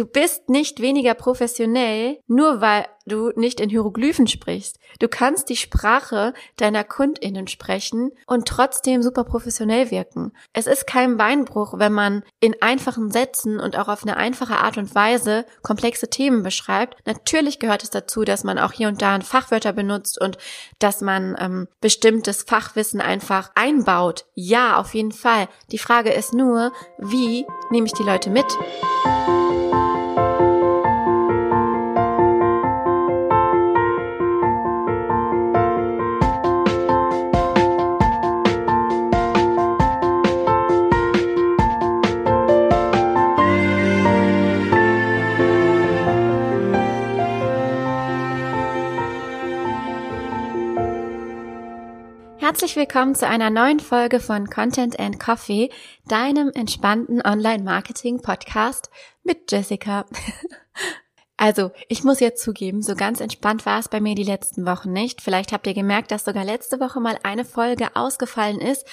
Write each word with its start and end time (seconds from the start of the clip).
Du 0.00 0.06
bist 0.06 0.48
nicht 0.48 0.80
weniger 0.80 1.12
professionell, 1.12 2.20
nur 2.26 2.62
weil 2.62 2.86
du 3.04 3.32
nicht 3.36 3.60
in 3.60 3.68
Hieroglyphen 3.68 4.26
sprichst. 4.28 4.78
Du 4.98 5.08
kannst 5.08 5.50
die 5.50 5.56
Sprache 5.56 6.32
deiner 6.56 6.84
KundInnen 6.84 7.48
sprechen 7.48 8.10
und 8.26 8.48
trotzdem 8.48 9.02
super 9.02 9.24
professionell 9.24 9.90
wirken. 9.90 10.32
Es 10.54 10.66
ist 10.66 10.86
kein 10.86 11.18
Beinbruch, 11.18 11.74
wenn 11.76 11.92
man 11.92 12.22
in 12.40 12.56
einfachen 12.62 13.10
Sätzen 13.10 13.60
und 13.60 13.76
auch 13.76 13.88
auf 13.88 14.02
eine 14.02 14.16
einfache 14.16 14.56
Art 14.56 14.78
und 14.78 14.94
Weise 14.94 15.44
komplexe 15.60 16.08
Themen 16.08 16.42
beschreibt. 16.42 16.96
Natürlich 17.04 17.58
gehört 17.58 17.82
es 17.82 17.90
dazu, 17.90 18.24
dass 18.24 18.42
man 18.42 18.58
auch 18.58 18.72
hier 18.72 18.88
und 18.88 19.02
da 19.02 19.14
ein 19.14 19.20
Fachwörter 19.20 19.74
benutzt 19.74 20.18
und 20.18 20.38
dass 20.78 21.02
man 21.02 21.36
ähm, 21.38 21.68
bestimmtes 21.82 22.44
Fachwissen 22.44 23.02
einfach 23.02 23.50
einbaut. 23.54 24.24
Ja, 24.32 24.78
auf 24.78 24.94
jeden 24.94 25.12
Fall. 25.12 25.46
Die 25.72 25.78
Frage 25.78 26.10
ist 26.10 26.32
nur, 26.32 26.72
wie 26.96 27.44
nehme 27.70 27.86
ich 27.86 27.92
die 27.92 28.02
Leute 28.02 28.30
mit? 28.30 28.46
Herzlich 52.50 52.74
willkommen 52.74 53.14
zu 53.14 53.28
einer 53.28 53.48
neuen 53.48 53.78
Folge 53.78 54.18
von 54.18 54.50
Content 54.50 54.98
and 54.98 55.20
Coffee, 55.20 55.70
deinem 56.08 56.50
entspannten 56.52 57.22
Online-Marketing-Podcast 57.24 58.90
mit 59.22 59.52
Jessica. 59.52 60.04
Also, 61.36 61.70
ich 61.88 62.02
muss 62.02 62.18
jetzt 62.18 62.42
zugeben, 62.42 62.82
so 62.82 62.96
ganz 62.96 63.20
entspannt 63.20 63.64
war 63.66 63.78
es 63.78 63.88
bei 63.88 64.00
mir 64.00 64.16
die 64.16 64.24
letzten 64.24 64.66
Wochen 64.66 64.92
nicht. 64.92 65.22
Vielleicht 65.22 65.52
habt 65.52 65.66
ihr 65.68 65.74
gemerkt, 65.74 66.10
dass 66.10 66.24
sogar 66.24 66.44
letzte 66.44 66.80
Woche 66.80 67.00
mal 67.00 67.18
eine 67.22 67.44
Folge 67.44 67.94
ausgefallen 67.94 68.60
ist. 68.60 68.84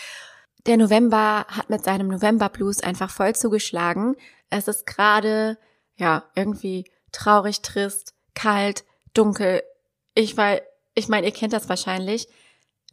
Der 0.68 0.78
November 0.78 1.46
hat 1.50 1.72
mit 1.72 1.84
seinem 1.84 2.10
November 2.10 2.50
Blues 2.50 2.82
einfach 2.82 3.10
voll 3.10 3.36
zugeschlagen. 3.36 4.16
Es 4.52 4.68
ist 4.68 4.86
gerade, 4.86 5.58
ja, 5.96 6.26
irgendwie 6.36 6.86
traurig, 7.12 7.64
trist, 7.64 8.14
kalt, 8.36 8.86
dunkel. 9.16 9.64
Ich 10.14 10.38
weil, 10.38 10.62
ich 10.94 11.10
meine, 11.10 11.26
ihr 11.26 11.34
kennt 11.34 11.54
das 11.54 11.68
wahrscheinlich. 11.68 12.28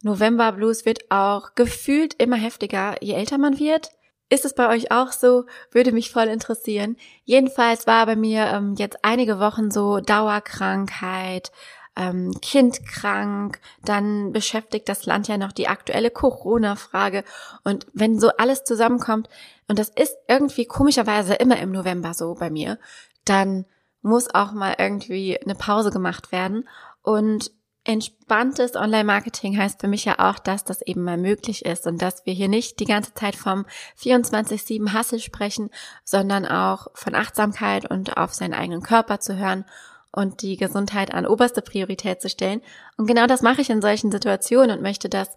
November 0.05 0.51
Blues 0.51 0.85
wird 0.85 1.09
auch 1.09 1.55
gefühlt 1.55 2.13
immer 2.21 2.35
heftiger, 2.35 2.95
je 3.01 3.13
älter 3.15 3.39
man 3.39 3.57
wird. 3.57 3.89
Ist 4.29 4.45
es 4.45 4.53
bei 4.53 4.69
euch 4.69 4.91
auch 4.91 5.11
so? 5.11 5.45
Würde 5.71 5.91
mich 5.91 6.11
voll 6.11 6.25
interessieren. 6.25 6.95
Jedenfalls 7.23 7.87
war 7.87 8.05
bei 8.05 8.15
mir 8.15 8.45
ähm, 8.45 8.75
jetzt 8.77 8.99
einige 9.01 9.39
Wochen 9.39 9.71
so 9.71 9.99
Dauerkrankheit, 10.01 11.51
ähm, 11.95 12.35
Kind 12.39 12.85
krank, 12.85 13.59
dann 13.83 14.31
beschäftigt 14.31 14.89
das 14.89 15.07
Land 15.07 15.27
ja 15.27 15.39
noch 15.39 15.51
die 15.51 15.67
aktuelle 15.67 16.11
Corona-Frage. 16.11 17.23
Und 17.63 17.87
wenn 17.93 18.19
so 18.19 18.29
alles 18.37 18.63
zusammenkommt, 18.63 19.27
und 19.67 19.79
das 19.79 19.89
ist 19.89 20.15
irgendwie 20.27 20.65
komischerweise 20.65 21.33
immer 21.33 21.57
im 21.57 21.71
November 21.71 22.13
so 22.13 22.35
bei 22.35 22.51
mir, 22.51 22.77
dann 23.23 23.65
muss 24.03 24.33
auch 24.35 24.51
mal 24.51 24.75
irgendwie 24.77 25.41
eine 25.41 25.55
Pause 25.55 25.89
gemacht 25.89 26.31
werden. 26.31 26.69
Und 27.01 27.49
Entspanntes 27.87 28.75
Online-Marketing 28.75 29.57
heißt 29.59 29.79
für 29.79 29.87
mich 29.87 30.05
ja 30.05 30.15
auch, 30.17 30.39
dass 30.39 30.63
das 30.63 30.81
eben 30.81 31.03
mal 31.03 31.17
möglich 31.17 31.65
ist 31.65 31.85
und 31.85 32.01
dass 32.01 32.25
wir 32.25 32.33
hier 32.33 32.47
nicht 32.47 32.79
die 32.79 32.85
ganze 32.85 33.13
Zeit 33.13 33.35
vom 33.35 33.67
24-7 34.01 34.91
Hassel 34.91 35.19
sprechen, 35.19 35.69
sondern 36.03 36.47
auch 36.47 36.87
von 36.95 37.13
Achtsamkeit 37.13 37.89
und 37.89 38.17
auf 38.17 38.33
seinen 38.33 38.55
eigenen 38.55 38.81
Körper 38.81 39.19
zu 39.19 39.37
hören 39.37 39.65
und 40.11 40.41
die 40.41 40.57
Gesundheit 40.57 41.13
an 41.13 41.27
oberste 41.27 41.61
Priorität 41.61 42.21
zu 42.21 42.29
stellen. 42.29 42.61
Und 42.97 43.05
genau 43.05 43.27
das 43.27 43.43
mache 43.43 43.61
ich 43.61 43.69
in 43.69 43.83
solchen 43.83 44.11
Situationen 44.11 44.77
und 44.77 44.81
möchte 44.81 45.07
das 45.07 45.29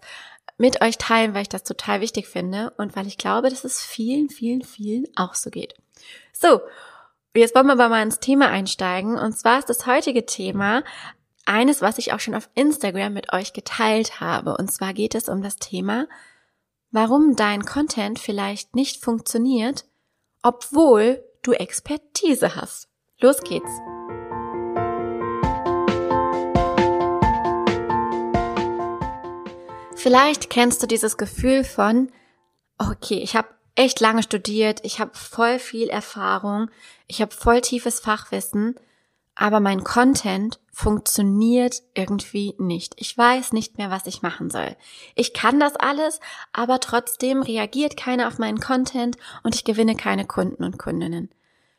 mit 0.57 0.81
euch 0.81 0.97
teilen, 0.97 1.35
weil 1.35 1.43
ich 1.43 1.49
das 1.49 1.63
total 1.63 2.01
wichtig 2.01 2.27
finde 2.27 2.73
und 2.77 2.95
weil 2.95 3.05
ich 3.05 3.19
glaube, 3.19 3.51
dass 3.51 3.63
es 3.63 3.83
vielen, 3.83 4.29
vielen, 4.29 4.63
vielen 4.63 5.05
auch 5.15 5.35
so 5.35 5.51
geht. 5.51 5.75
So, 6.33 6.61
Jetzt 7.35 7.53
wollen 7.53 7.67
wir 7.67 7.73
aber 7.73 7.89
mal 7.89 8.01
ins 8.01 8.19
Thema 8.19 8.49
einsteigen. 8.49 9.17
Und 9.17 9.37
zwar 9.37 9.59
ist 9.59 9.69
das 9.69 9.85
heutige 9.85 10.25
Thema 10.25 10.83
eines, 11.49 11.81
was 11.81 11.97
ich 11.97 12.13
auch 12.13 12.19
schon 12.19 12.35
auf 12.35 12.47
Instagram 12.53 13.11
mit 13.13 13.33
euch 13.33 13.53
geteilt 13.53 14.21
habe. 14.21 14.55
Und 14.55 14.71
zwar 14.71 14.93
geht 14.93 15.15
es 15.15 15.27
um 15.27 15.41
das 15.41 15.55
Thema, 15.57 16.07
warum 16.91 17.35
dein 17.35 17.65
Content 17.65 18.19
vielleicht 18.19 18.75
nicht 18.75 19.03
funktioniert, 19.03 19.85
obwohl 20.43 21.23
du 21.41 21.53
Expertise 21.53 22.55
hast. 22.55 22.87
Los 23.19 23.41
geht's. 23.41 23.71
Vielleicht 29.95 30.49
kennst 30.49 30.81
du 30.81 30.87
dieses 30.87 31.17
Gefühl 31.17 31.63
von, 31.63 32.11
okay, 32.77 33.19
ich 33.19 33.35
habe 33.35 33.49
echt 33.75 33.99
lange 33.99 34.23
studiert, 34.23 34.79
ich 34.83 34.99
habe 34.99 35.11
voll 35.13 35.59
viel 35.59 35.89
Erfahrung, 35.89 36.69
ich 37.07 37.21
habe 37.21 37.33
voll 37.33 37.59
tiefes 37.61 37.99
Fachwissen, 37.99 38.75
aber 39.35 39.59
mein 39.59 39.83
Content 39.83 40.59
funktioniert 40.79 41.83
irgendwie 41.93 42.55
nicht. 42.57 42.93
Ich 42.95 43.17
weiß 43.17 43.51
nicht 43.51 43.77
mehr, 43.77 43.91
was 43.91 44.05
ich 44.05 44.21
machen 44.21 44.49
soll. 44.49 44.77
Ich 45.13 45.33
kann 45.33 45.59
das 45.59 45.75
alles, 45.75 46.21
aber 46.53 46.79
trotzdem 46.79 47.41
reagiert 47.41 47.97
keiner 47.97 48.29
auf 48.29 48.37
meinen 48.37 48.61
Content 48.61 49.17
und 49.43 49.55
ich 49.55 49.65
gewinne 49.65 49.97
keine 49.97 50.25
Kunden 50.25 50.63
und 50.63 50.79
Kundinnen. 50.79 51.31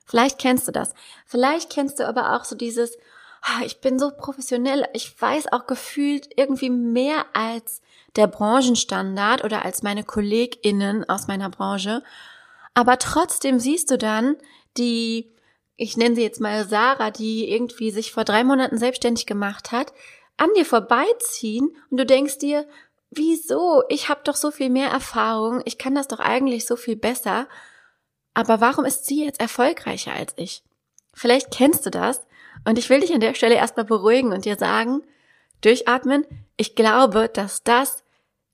Vielleicht 0.04 0.38
kennst 0.38 0.68
du 0.68 0.72
das. 0.72 0.92
Vielleicht 1.24 1.70
kennst 1.70 1.98
du 1.98 2.06
aber 2.06 2.36
auch 2.36 2.44
so 2.44 2.54
dieses, 2.54 2.98
ah, 3.40 3.64
ich 3.64 3.80
bin 3.80 3.98
so 3.98 4.10
professionell, 4.10 4.86
ich 4.92 5.18
weiß 5.18 5.50
auch 5.50 5.66
gefühlt 5.66 6.28
irgendwie 6.36 6.68
mehr 6.68 7.24
als 7.32 7.80
der 8.16 8.26
Branchenstandard 8.26 9.44
oder 9.44 9.64
als 9.64 9.82
meine 9.82 10.04
KollegInnen 10.04 11.08
aus 11.08 11.26
meiner 11.26 11.48
Branche. 11.48 12.02
Aber 12.74 12.98
trotzdem 12.98 13.60
siehst 13.60 13.90
du 13.90 13.96
dann 13.96 14.36
die 14.76 15.32
ich 15.80 15.96
nenne 15.96 16.14
sie 16.14 16.22
jetzt 16.22 16.42
mal 16.42 16.68
Sarah, 16.68 17.10
die 17.10 17.50
irgendwie 17.50 17.90
sich 17.90 18.12
vor 18.12 18.24
drei 18.24 18.44
Monaten 18.44 18.76
selbstständig 18.76 19.24
gemacht 19.24 19.72
hat, 19.72 19.94
an 20.36 20.50
dir 20.54 20.66
vorbeiziehen 20.66 21.74
und 21.88 21.96
du 21.96 22.04
denkst 22.04 22.36
dir, 22.36 22.68
wieso? 23.10 23.82
Ich 23.88 24.10
habe 24.10 24.20
doch 24.24 24.36
so 24.36 24.50
viel 24.50 24.68
mehr 24.68 24.90
Erfahrung, 24.90 25.62
ich 25.64 25.78
kann 25.78 25.94
das 25.94 26.06
doch 26.06 26.20
eigentlich 26.20 26.66
so 26.66 26.76
viel 26.76 26.96
besser. 26.96 27.48
Aber 28.34 28.60
warum 28.60 28.84
ist 28.84 29.06
sie 29.06 29.24
jetzt 29.24 29.40
erfolgreicher 29.40 30.12
als 30.12 30.34
ich? 30.36 30.62
Vielleicht 31.14 31.50
kennst 31.50 31.86
du 31.86 31.90
das 31.90 32.26
und 32.66 32.78
ich 32.78 32.90
will 32.90 33.00
dich 33.00 33.14
an 33.14 33.20
der 33.20 33.34
Stelle 33.34 33.54
erstmal 33.54 33.86
beruhigen 33.86 34.34
und 34.34 34.44
dir 34.44 34.56
sagen, 34.56 35.02
durchatmen, 35.62 36.26
ich 36.58 36.74
glaube, 36.74 37.30
dass 37.32 37.62
das 37.62 38.04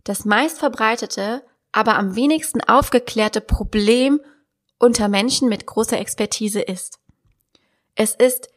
das 0.04 0.24
meistverbreitete, 0.24 1.42
aber 1.72 1.96
am 1.96 2.14
wenigsten 2.14 2.60
aufgeklärte 2.60 3.40
Problem 3.40 4.20
unter 4.78 5.08
Menschen 5.08 5.48
mit 5.48 5.66
großer 5.66 5.98
Expertise 5.98 6.60
ist. 6.60 7.00
Es 7.96 8.14
ist, 8.14 8.50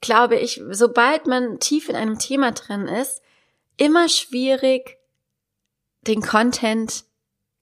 glaube 0.00 0.36
ich, 0.36 0.62
sobald 0.70 1.26
man 1.26 1.58
tief 1.58 1.88
in 1.88 1.96
einem 1.96 2.18
Thema 2.18 2.52
drin 2.52 2.86
ist, 2.86 3.22
immer 3.76 4.08
schwierig, 4.08 4.98
den 6.02 6.22
Content 6.22 7.04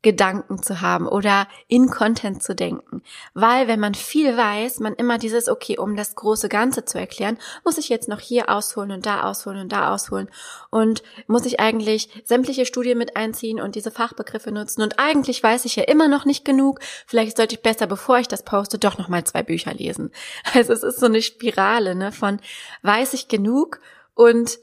Gedanken 0.03 0.63
zu 0.63 0.81
haben 0.81 1.07
oder 1.07 1.47
in 1.69 1.89
Content 1.89 2.43
zu 2.43 2.55
denken. 2.55 3.03
Weil 3.35 3.69
wenn 3.69 3.79
man 3.79 3.95
viel 3.95 4.37
weiß, 4.37 4.81
man 4.81 4.95
immer 4.95 5.19
dieses, 5.19 5.49
okay, 5.49 5.79
um 5.79 5.97
das 5.97 6.17
große 6.17 6.49
Ganze 6.49 6.85
zu 6.85 6.99
erklären, 6.99 7.39
muss 7.65 7.79
ich 7.79 7.89
jetzt 7.89 8.09
noch 8.09 8.21
hier 8.21 8.51
ausholen 8.51 8.91
und 8.91 9.07
da 9.07 9.23
ausholen 9.23 9.61
und 9.61 9.73
da 9.73 9.95
ausholen 9.95 10.29
und 10.71 11.03
muss 11.29 11.47
ich 11.47 11.61
eigentlich 11.61 12.23
sämtliche 12.25 12.67
Studien 12.67 12.99
mit 12.99 13.17
einziehen 13.17 13.61
und 13.61 13.77
diese 13.77 13.93
Fachbegriffe 13.93 14.51
nutzen 14.51 14.83
und 14.83 14.99
eigentlich 14.99 15.43
weiß 15.43 15.65
ich 15.65 15.77
ja 15.77 15.85
immer 15.85 16.09
noch 16.09 16.25
nicht 16.25 16.45
genug. 16.45 16.81
Vielleicht 17.07 17.37
sollte 17.37 17.55
ich 17.55 17.63
besser, 17.63 17.87
bevor 17.87 18.19
ich 18.19 18.29
das 18.29 18.43
poste, 18.43 18.79
doch 18.79 18.99
noch 18.99 19.09
mal 19.09 19.25
zwei 19.25 19.43
Bücher 19.43 19.73
lesen. 19.73 20.11
Also 20.55 20.73
es 20.75 20.83
ist 20.83 21.01
so 21.01 21.07
eine 21.07 21.23
Spirale, 21.23 21.95
ne, 21.95 22.13
von 22.13 22.39
weiß 22.83 23.15
ich 23.15 23.29
genug 23.29 23.81
und 24.15 24.59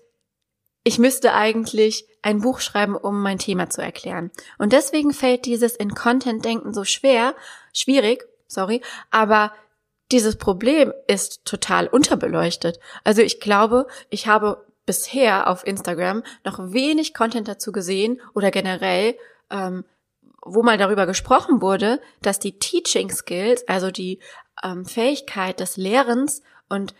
ich 0.83 0.99
müsste 0.99 1.33
eigentlich 1.33 2.05
ein 2.21 2.41
Buch 2.41 2.59
schreiben, 2.59 2.95
um 2.95 3.21
mein 3.21 3.39
Thema 3.39 3.69
zu 3.69 3.81
erklären. 3.81 4.31
Und 4.57 4.73
deswegen 4.73 5.13
fällt 5.13 5.45
dieses 5.45 5.75
in 5.75 5.93
Content 5.93 6.43
denken 6.45 6.73
so 6.73 6.83
schwer, 6.83 7.35
schwierig, 7.73 8.25
sorry, 8.47 8.81
aber 9.11 9.53
dieses 10.11 10.37
Problem 10.37 10.91
ist 11.07 11.45
total 11.45 11.87
unterbeleuchtet. 11.87 12.79
Also 13.03 13.21
ich 13.21 13.39
glaube, 13.39 13.87
ich 14.09 14.27
habe 14.27 14.65
bisher 14.85 15.47
auf 15.47 15.65
Instagram 15.67 16.23
noch 16.43 16.57
wenig 16.73 17.13
Content 17.13 17.47
dazu 17.47 17.71
gesehen 17.71 18.19
oder 18.33 18.49
generell, 18.49 19.15
ähm, 19.51 19.85
wo 20.41 20.63
mal 20.63 20.79
darüber 20.79 21.05
gesprochen 21.05 21.61
wurde, 21.61 22.01
dass 22.21 22.39
die 22.39 22.57
Teaching 22.57 23.11
Skills, 23.11 23.67
also 23.67 23.91
die 23.91 24.19
ähm, 24.63 24.85
Fähigkeit 24.85 25.59
des 25.59 25.77
Lehrens 25.77 26.41
und 26.69 26.95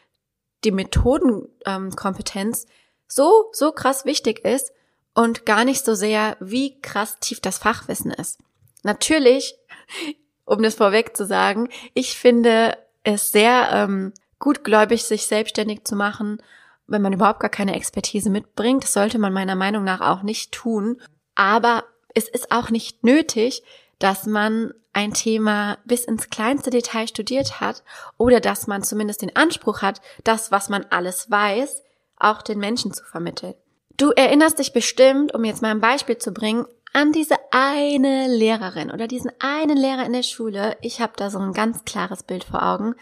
die 0.63 0.71
Methodenkompetenz 0.71 2.65
ähm, 2.65 2.71
so, 3.09 3.49
so 3.51 3.71
krass 3.71 4.05
wichtig 4.05 4.45
ist 4.45 4.71
und 5.13 5.45
gar 5.45 5.65
nicht 5.65 5.83
so 5.83 5.95
sehr, 5.95 6.37
wie 6.39 6.79
krass 6.79 7.17
tief 7.19 7.41
das 7.41 7.57
Fachwissen 7.57 8.11
ist. 8.11 8.39
Natürlich, 8.83 9.55
um 10.45 10.63
das 10.63 10.75
vorweg 10.75 11.17
zu 11.17 11.25
sagen, 11.25 11.69
ich 11.93 12.17
finde 12.17 12.77
ist 13.03 13.31
sehr 13.31 13.69
ähm, 13.71 14.13
gutgläubig, 14.39 15.03
sich 15.03 15.25
selbstständig 15.25 15.83
zu 15.85 15.95
machen, 15.95 16.41
wenn 16.87 17.01
man 17.01 17.13
überhaupt 17.13 17.39
gar 17.39 17.49
keine 17.49 17.75
Expertise 17.75 18.29
mitbringt. 18.29 18.83
Das 18.83 18.93
sollte 18.93 19.19
man 19.19 19.33
meiner 19.33 19.55
Meinung 19.55 19.83
nach 19.83 20.01
auch 20.01 20.23
nicht 20.23 20.51
tun. 20.51 21.01
Aber 21.35 21.83
es 22.13 22.27
ist 22.27 22.51
auch 22.51 22.69
nicht 22.69 23.03
nötig, 23.03 23.63
dass 23.99 24.25
man 24.25 24.73
ein 24.93 25.13
Thema 25.13 25.77
bis 25.85 26.05
ins 26.05 26.29
kleinste 26.29 26.71
Detail 26.71 27.07
studiert 27.07 27.61
hat 27.61 27.83
oder 28.17 28.39
dass 28.39 28.67
man 28.67 28.83
zumindest 28.83 29.21
den 29.21 29.35
Anspruch 29.35 29.81
hat, 29.81 30.01
das, 30.23 30.51
was 30.51 30.69
man 30.69 30.85
alles 30.89 31.29
weiß, 31.29 31.83
auch 32.19 32.41
den 32.41 32.59
Menschen 32.59 32.93
zu 32.93 33.03
vermitteln. 33.03 33.55
Du 33.97 34.11
erinnerst 34.11 34.59
dich 34.59 34.71
bestimmt, 34.71 35.33
um 35.33 35.43
jetzt 35.43 35.61
mal 35.61 35.71
ein 35.71 35.81
Beispiel 35.81 36.17
zu 36.17 36.31
bringen, 36.31 36.65
an 36.93 37.11
diese 37.11 37.35
eine 37.51 38.27
Lehrerin 38.27 38.91
oder 38.91 39.07
diesen 39.07 39.31
einen 39.39 39.77
Lehrer 39.77 40.05
in 40.05 40.13
der 40.13 40.23
Schule. 40.23 40.77
Ich 40.81 41.01
habe 41.01 41.13
da 41.15 41.29
so 41.29 41.39
ein 41.39 41.53
ganz 41.53 41.85
klares 41.85 42.23
Bild 42.23 42.43
vor 42.43 42.63
Augen. 42.63 42.95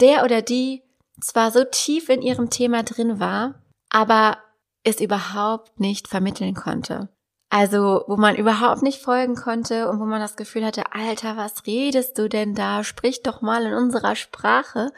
Der 0.00 0.24
oder 0.24 0.42
die 0.42 0.82
zwar 1.20 1.50
so 1.50 1.64
tief 1.64 2.08
in 2.08 2.22
ihrem 2.22 2.50
Thema 2.50 2.82
drin 2.82 3.20
war, 3.20 3.54
aber 3.88 4.38
es 4.84 5.00
überhaupt 5.00 5.78
nicht 5.78 6.08
vermitteln 6.08 6.54
konnte. 6.54 7.08
Also, 7.50 8.04
wo 8.06 8.16
man 8.16 8.34
überhaupt 8.34 8.82
nicht 8.82 9.02
folgen 9.02 9.36
konnte 9.36 9.88
und 9.88 10.00
wo 10.00 10.06
man 10.06 10.20
das 10.20 10.36
Gefühl 10.36 10.64
hatte, 10.64 10.84
Alter, 10.92 11.36
was 11.36 11.66
redest 11.66 12.18
du 12.18 12.28
denn 12.28 12.54
da? 12.54 12.82
Sprich 12.82 13.22
doch 13.22 13.42
mal 13.42 13.66
in 13.66 13.74
unserer 13.74 14.16
Sprache. 14.16 14.90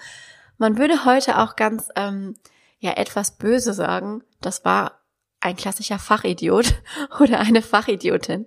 Man 0.56 0.78
würde 0.78 1.05
heute 1.05 1.38
auch 1.38 1.56
ganz, 1.56 1.88
ähm, 1.96 2.37
ja, 2.84 2.92
etwas 2.98 3.38
böse 3.38 3.72
sagen, 3.72 4.22
das 4.42 4.62
war 4.66 5.00
ein 5.40 5.56
klassischer 5.56 5.98
Fachidiot 5.98 6.75
oder 7.20 7.40
eine 7.40 7.62
Fachidiotin. 7.62 8.46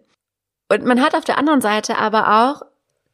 Und 0.69 0.85
man 0.85 1.01
hat 1.01 1.15
auf 1.15 1.25
der 1.25 1.39
anderen 1.39 1.59
Seite 1.59 1.97
aber 1.97 2.45
auch 2.45 2.61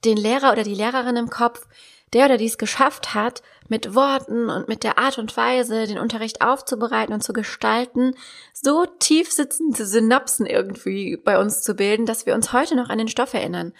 den 0.04 0.18
Lehrer 0.18 0.52
oder 0.52 0.64
die 0.64 0.76
Lehrerin 0.76 1.16
im 1.16 1.30
Kopf, 1.30 1.66
der 2.12 2.26
oder 2.26 2.36
die 2.36 2.48
es 2.48 2.58
geschafft 2.58 3.14
hat, 3.14 3.42
mit 3.70 3.96
Worten 3.96 4.50
und 4.50 4.68
mit 4.68 4.84
der 4.84 4.98
Art 4.98 5.18
und 5.18 5.36
Weise 5.38 5.88
den 5.88 5.98
Unterricht 5.98 6.42
aufzubereiten 6.42 7.14
und 7.14 7.24
zu 7.24 7.32
gestalten, 7.32 8.16
so 8.52 8.86
tief 8.86 9.32
sitzende 9.32 9.86
Synapsen 9.86 10.46
irgendwie 10.46 11.16
bei 11.16 11.40
uns 11.40 11.62
zu 11.62 11.74
bilden, 11.74 12.06
dass 12.06 12.26
wir 12.26 12.36
uns 12.36 12.52
heute 12.52 12.76
noch 12.76 12.90
an 12.90 12.98
den 12.98 13.08
Stoff 13.08 13.34
erinnern. 13.34 13.72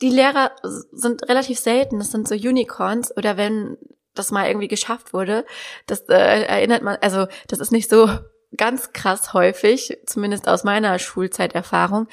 Die 0.00 0.10
Lehrer 0.10 0.52
sind 0.62 1.28
relativ 1.28 1.58
selten, 1.58 1.98
das 1.98 2.12
sind 2.12 2.28
so 2.28 2.36
Unicorns 2.36 3.14
oder 3.16 3.36
wenn 3.36 3.76
das 4.18 4.30
mal 4.30 4.48
irgendwie 4.48 4.68
geschafft 4.68 5.12
wurde, 5.12 5.44
das 5.86 6.00
äh, 6.08 6.42
erinnert 6.44 6.82
man, 6.82 6.96
also 7.00 7.26
das 7.48 7.60
ist 7.60 7.72
nicht 7.72 7.88
so 7.88 8.08
ganz 8.56 8.92
krass 8.92 9.32
häufig, 9.32 9.98
zumindest 10.06 10.48
aus 10.48 10.64
meiner 10.64 10.98
Schulzeiterfahrung, 10.98 12.08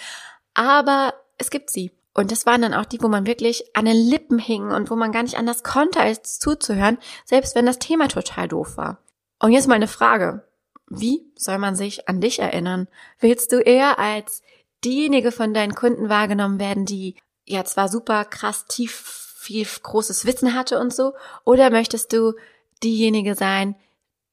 aber 0.54 1.14
es 1.38 1.50
gibt 1.50 1.70
sie. 1.70 1.92
Und 2.16 2.32
das 2.32 2.46
waren 2.46 2.62
dann 2.62 2.76
auch 2.76 2.86
die, 2.86 3.02
wo 3.02 3.08
man 3.08 3.26
wirklich 3.26 3.76
an 3.76 3.86
den 3.86 3.98
Lippen 3.98 4.38
hing 4.38 4.72
und 4.72 4.92
wo 4.92 4.96
man 4.96 5.12
gar 5.12 5.24
nicht 5.24 5.38
anders 5.38 5.64
konnte, 5.64 6.00
als 6.00 6.38
zuzuhören, 6.38 7.00
selbst 7.26 7.56
wenn 7.56 7.66
das 7.66 7.80
Thema 7.80 8.08
total 8.08 8.48
doof 8.48 8.78
war. 8.78 9.00
Und 9.40 9.52
jetzt 9.52 9.68
mal 9.68 9.76
eine 9.76 9.88
Frage. 9.88 10.48
Wie 10.88 11.32
soll 11.36 11.58
man 11.58 11.76
sich 11.76 12.08
an 12.08 12.22
dich 12.22 12.38
erinnern? 12.38 12.88
Willst 13.20 13.52
du 13.52 13.58
eher 13.58 13.98
als 13.98 14.44
diejenige 14.84 15.32
von 15.32 15.56
deinen 15.56 15.74
Kunden 15.74 16.08
wahrgenommen 16.08 16.60
werden, 16.60 16.86
die 16.86 17.16
ja 17.46 17.66
zwar 17.66 17.90
super 17.90 18.26
krass 18.26 18.66
tief 18.66 19.23
viel 19.44 19.66
großes 19.66 20.26
Wissen 20.26 20.56
hatte 20.56 20.80
und 20.80 20.94
so, 20.94 21.14
oder 21.44 21.70
möchtest 21.70 22.14
du 22.14 22.34
diejenige 22.82 23.36
sein, 23.36 23.76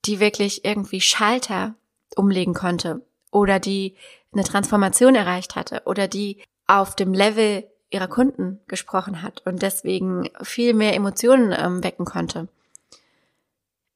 die 0.04 0.20
wirklich 0.20 0.64
irgendwie 0.64 1.00
Schalter 1.00 1.74
umlegen 2.16 2.54
konnte 2.54 3.02
oder 3.30 3.58
die 3.58 3.96
eine 4.32 4.44
Transformation 4.44 5.14
erreicht 5.14 5.56
hatte 5.56 5.82
oder 5.84 6.08
die 6.08 6.42
auf 6.66 6.94
dem 6.94 7.12
Level 7.12 7.64
ihrer 7.90 8.08
Kunden 8.08 8.60
gesprochen 8.68 9.22
hat 9.22 9.42
und 9.44 9.62
deswegen 9.62 10.30
viel 10.42 10.74
mehr 10.74 10.94
Emotionen 10.94 11.52
ähm, 11.52 11.82
wecken 11.82 12.04
konnte. 12.04 12.48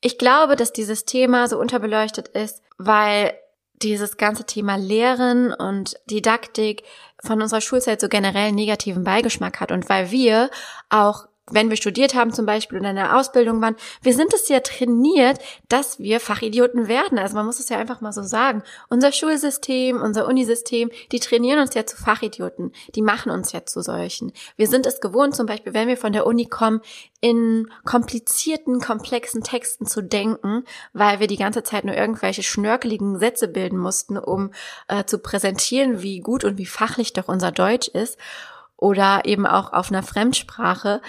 Ich 0.00 0.18
glaube, 0.18 0.56
dass 0.56 0.72
dieses 0.72 1.04
Thema 1.04 1.48
so 1.48 1.58
unterbeleuchtet 1.58 2.28
ist, 2.28 2.62
weil 2.76 3.34
dieses 3.82 4.16
ganze 4.16 4.44
Thema 4.44 4.76
Lehren 4.76 5.52
und 5.52 5.96
Didaktik 6.10 6.82
von 7.24 7.42
unserer 7.42 7.60
Schulzeit 7.60 8.00
so 8.00 8.08
generell 8.08 8.52
negativen 8.52 9.04
Beigeschmack 9.04 9.60
hat 9.60 9.72
und 9.72 9.88
weil 9.88 10.10
wir 10.10 10.50
auch 10.90 11.26
wenn 11.50 11.68
wir 11.68 11.76
studiert 11.76 12.14
haben 12.14 12.32
zum 12.32 12.46
Beispiel 12.46 12.78
oder 12.78 12.90
in 12.90 12.96
der 12.96 13.16
Ausbildung 13.16 13.60
waren, 13.60 13.76
wir 14.02 14.14
sind 14.14 14.32
es 14.32 14.48
ja 14.48 14.60
trainiert, 14.60 15.38
dass 15.68 15.98
wir 15.98 16.18
Fachidioten 16.18 16.88
werden. 16.88 17.18
Also 17.18 17.34
man 17.34 17.44
muss 17.44 17.60
es 17.60 17.68
ja 17.68 17.78
einfach 17.78 18.00
mal 18.00 18.12
so 18.12 18.22
sagen. 18.22 18.62
Unser 18.88 19.12
Schulsystem, 19.12 20.00
unser 20.00 20.26
Unisystem, 20.26 20.90
die 21.12 21.20
trainieren 21.20 21.58
uns 21.60 21.74
ja 21.74 21.84
zu 21.84 21.96
Fachidioten. 21.96 22.72
Die 22.94 23.02
machen 23.02 23.30
uns 23.30 23.52
ja 23.52 23.66
zu 23.66 23.82
solchen. 23.82 24.32
Wir 24.56 24.68
sind 24.68 24.86
es 24.86 25.00
gewohnt, 25.00 25.36
zum 25.36 25.46
Beispiel, 25.46 25.74
wenn 25.74 25.88
wir 25.88 25.98
von 25.98 26.14
der 26.14 26.26
Uni 26.26 26.46
kommen, 26.46 26.80
in 27.20 27.70
komplizierten, 27.84 28.80
komplexen 28.80 29.42
Texten 29.42 29.86
zu 29.86 30.02
denken, 30.02 30.64
weil 30.92 31.20
wir 31.20 31.26
die 31.26 31.36
ganze 31.36 31.62
Zeit 31.62 31.84
nur 31.84 31.94
irgendwelche 31.94 32.42
schnörkeligen 32.42 33.18
Sätze 33.18 33.48
bilden 33.48 33.78
mussten, 33.78 34.18
um 34.18 34.50
äh, 34.88 35.04
zu 35.04 35.18
präsentieren, 35.18 36.02
wie 36.02 36.20
gut 36.20 36.44
und 36.44 36.58
wie 36.58 36.66
fachlich 36.66 37.12
doch 37.12 37.28
unser 37.28 37.52
Deutsch 37.52 37.88
ist. 37.88 38.18
Oder 38.76 39.22
eben 39.24 39.46
auch 39.46 39.72
auf 39.72 39.90
einer 39.90 40.02
Fremdsprache 40.02 41.00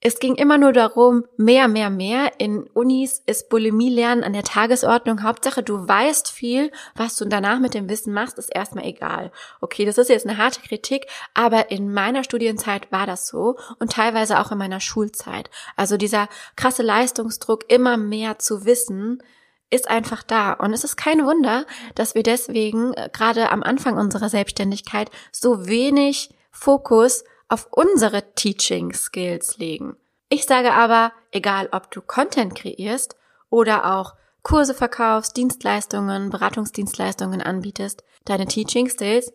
es 0.00 0.20
ging 0.20 0.36
immer 0.36 0.58
nur 0.58 0.72
darum, 0.72 1.24
mehr, 1.36 1.66
mehr, 1.66 1.90
mehr. 1.90 2.32
In 2.38 2.68
Unis 2.72 3.20
ist 3.26 3.48
Bulimie-Lernen 3.48 4.22
an 4.22 4.32
der 4.32 4.44
Tagesordnung. 4.44 5.24
Hauptsache, 5.24 5.64
du 5.64 5.88
weißt 5.88 6.30
viel. 6.30 6.70
Was 6.94 7.16
du 7.16 7.24
danach 7.24 7.58
mit 7.58 7.74
dem 7.74 7.88
Wissen 7.88 8.12
machst, 8.12 8.38
ist 8.38 8.54
erstmal 8.54 8.84
egal. 8.84 9.32
Okay, 9.60 9.84
das 9.84 9.98
ist 9.98 10.08
jetzt 10.08 10.24
eine 10.26 10.38
harte 10.38 10.60
Kritik, 10.60 11.06
aber 11.34 11.72
in 11.72 11.92
meiner 11.92 12.22
Studienzeit 12.22 12.92
war 12.92 13.06
das 13.06 13.26
so 13.26 13.56
und 13.80 13.90
teilweise 13.90 14.38
auch 14.38 14.52
in 14.52 14.58
meiner 14.58 14.80
Schulzeit. 14.80 15.50
Also 15.74 15.96
dieser 15.96 16.28
krasse 16.54 16.84
Leistungsdruck, 16.84 17.64
immer 17.68 17.96
mehr 17.96 18.38
zu 18.38 18.64
wissen, 18.64 19.20
ist 19.68 19.90
einfach 19.90 20.22
da. 20.22 20.52
Und 20.52 20.72
es 20.72 20.84
ist 20.84 20.96
kein 20.96 21.26
Wunder, 21.26 21.66
dass 21.96 22.14
wir 22.14 22.22
deswegen 22.22 22.94
äh, 22.94 23.10
gerade 23.12 23.50
am 23.50 23.64
Anfang 23.64 23.96
unserer 23.96 24.28
Selbstständigkeit 24.28 25.10
so 25.32 25.66
wenig 25.66 26.30
Fokus 26.52 27.24
auf 27.48 27.68
unsere 27.70 28.34
Teaching 28.34 28.92
Skills 28.92 29.58
legen. 29.58 29.96
Ich 30.28 30.44
sage 30.44 30.72
aber, 30.72 31.12
egal 31.32 31.68
ob 31.72 31.90
du 31.90 32.00
Content 32.02 32.54
kreierst 32.54 33.16
oder 33.50 33.94
auch 33.94 34.14
Kurse 34.42 34.74
verkaufst, 34.74 35.36
Dienstleistungen, 35.36 36.30
Beratungsdienstleistungen 36.30 37.42
anbietest, 37.42 38.04
deine 38.24 38.46
Teaching 38.46 38.88
Skills, 38.88 39.32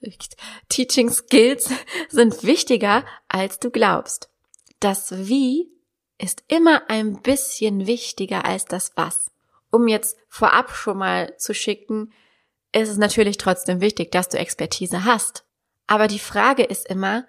Teaching 0.68 1.10
Skills 1.10 1.70
sind 2.08 2.42
wichtiger, 2.44 3.04
als 3.28 3.58
du 3.58 3.70
glaubst. 3.70 4.28
Das 4.80 5.26
Wie 5.26 5.70
ist 6.18 6.44
immer 6.48 6.82
ein 6.88 7.22
bisschen 7.22 7.86
wichtiger 7.86 8.44
als 8.44 8.64
das 8.64 8.92
Was. 8.96 9.30
Um 9.70 9.88
jetzt 9.88 10.16
vorab 10.28 10.70
schon 10.70 10.98
mal 10.98 11.36
zu 11.38 11.54
schicken, 11.54 12.12
ist 12.72 12.88
es 12.88 12.98
natürlich 12.98 13.36
trotzdem 13.36 13.80
wichtig, 13.80 14.12
dass 14.12 14.28
du 14.28 14.38
Expertise 14.38 15.04
hast. 15.04 15.44
Aber 15.86 16.08
die 16.08 16.18
Frage 16.18 16.62
ist 16.62 16.88
immer, 16.88 17.26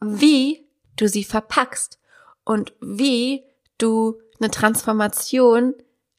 wie 0.00 0.66
du 0.96 1.08
sie 1.08 1.24
verpackst 1.24 1.98
und 2.44 2.72
wie 2.80 3.44
du 3.78 4.20
eine 4.40 4.50
Transformation 4.50 5.74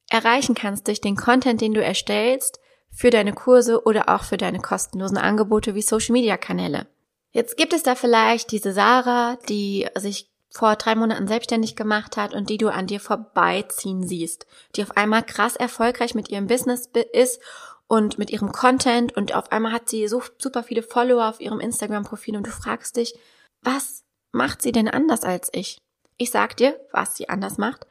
erreichen 0.10 0.56
kannst 0.56 0.88
durch 0.88 1.02
den 1.02 1.16
Content, 1.16 1.62
den 1.62 1.74
du 1.74 1.84
erstellst 1.84 2.60
für 2.92 3.10
deine 3.10 3.34
Kurse 3.34 3.84
oder 3.86 4.10
auch 4.10 4.24
für 4.24 4.38
deine 4.38 4.60
kostenlosen 4.60 5.18
Angebote 5.18 5.76
wie 5.76 5.82
Social 5.82 6.14
Media 6.14 6.38
Kanäle. 6.38 6.88
Jetzt 7.32 7.58
gibt 7.58 7.74
es 7.74 7.84
da 7.84 7.96
vielleicht 7.96 8.52
diese 8.52 8.74
Sarah, 8.74 9.38
die 9.48 9.88
sich 9.96 10.30
vor 10.52 10.76
drei 10.76 10.96
Monaten 10.96 11.28
selbstständig 11.28 11.76
gemacht 11.76 12.18
hat 12.18 12.34
und 12.34 12.50
die 12.50 12.58
du 12.58 12.70
an 12.70 12.88
dir 12.88 13.00
vorbeiziehen 13.00 14.08
siehst, 14.08 14.48
die 14.76 14.82
auf 14.82 14.98
einmal 14.98 15.24
krass 15.24 15.56
erfolgreich 15.56 16.16
mit 16.16 16.30
ihrem 16.30 16.48
Business 16.48 16.90
ist 17.14 17.40
und 17.88 18.18
mit 18.18 18.32
ihrem 18.32 18.52
Content 18.52 19.16
und 19.16 19.36
auf 19.36 19.52
einmal 19.52 19.72
hat 19.72 19.90
sie 19.90 20.08
so 20.08 20.24
super 20.40 20.64
viele 20.64 20.82
Follower 20.82 21.30
auf 21.30 21.40
ihrem 21.40 21.60
Instagram-Profil 21.60 22.36
und 22.36 22.48
du 22.48 22.52
fragst 22.52 22.98
dich, 22.98 23.14
was 23.62 24.04
macht 24.32 24.62
sie 24.62 24.72
denn 24.72 24.88
anders 24.88 25.24
als 25.24 25.50
ich? 25.52 25.82
Ich 26.18 26.32
sag 26.32 26.58
dir, 26.58 26.80
was 26.92 27.16
sie 27.16 27.30
anders 27.30 27.58
macht. 27.58 27.88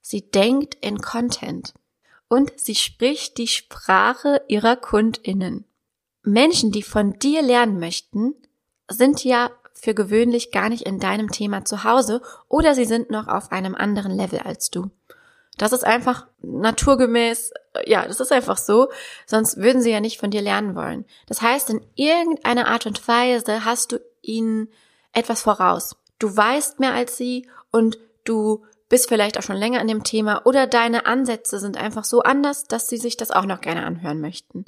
Sie 0.00 0.30
denkt 0.30 0.76
in 0.80 1.00
Content 1.00 1.74
und 2.28 2.52
sie 2.56 2.74
spricht 2.74 3.38
die 3.38 3.46
Sprache 3.46 4.42
ihrer 4.48 4.76
Kundinnen. 4.76 5.64
Menschen, 6.22 6.72
die 6.72 6.82
von 6.82 7.18
dir 7.18 7.42
lernen 7.42 7.78
möchten, 7.78 8.34
sind 8.88 9.24
ja 9.24 9.50
für 9.74 9.94
gewöhnlich 9.94 10.50
gar 10.50 10.68
nicht 10.68 10.82
in 10.82 10.98
deinem 10.98 11.30
Thema 11.30 11.64
zu 11.64 11.84
Hause 11.84 12.22
oder 12.48 12.74
sie 12.74 12.84
sind 12.84 13.10
noch 13.10 13.28
auf 13.28 13.52
einem 13.52 13.74
anderen 13.74 14.12
Level 14.12 14.40
als 14.40 14.70
du. 14.70 14.90
Das 15.58 15.72
ist 15.72 15.84
einfach 15.84 16.26
naturgemäß, 16.40 17.52
ja, 17.84 18.06
das 18.06 18.20
ist 18.20 18.32
einfach 18.32 18.56
so, 18.56 18.88
sonst 19.26 19.58
würden 19.58 19.82
sie 19.82 19.90
ja 19.90 20.00
nicht 20.00 20.18
von 20.18 20.30
dir 20.30 20.40
lernen 20.40 20.74
wollen. 20.74 21.04
Das 21.26 21.42
heißt, 21.42 21.70
in 21.70 21.84
irgendeiner 21.94 22.68
Art 22.68 22.86
und 22.86 23.06
Weise 23.06 23.64
hast 23.64 23.92
du 23.92 24.00
ihnen 24.22 24.68
etwas 25.12 25.42
voraus. 25.42 25.96
Du 26.18 26.34
weißt 26.34 26.80
mehr 26.80 26.94
als 26.94 27.16
sie 27.16 27.48
und 27.70 27.98
du 28.24 28.64
bist 28.88 29.08
vielleicht 29.08 29.38
auch 29.38 29.42
schon 29.42 29.56
länger 29.56 29.80
in 29.80 29.88
dem 29.88 30.04
Thema 30.04 30.44
oder 30.44 30.66
deine 30.66 31.06
Ansätze 31.06 31.58
sind 31.58 31.76
einfach 31.76 32.04
so 32.04 32.22
anders, 32.22 32.64
dass 32.64 32.88
sie 32.88 32.98
sich 32.98 33.16
das 33.16 33.30
auch 33.30 33.46
noch 33.46 33.60
gerne 33.60 33.84
anhören 33.84 34.20
möchten. 34.20 34.66